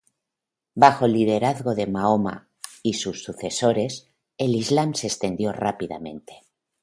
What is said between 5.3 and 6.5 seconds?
rápidamente.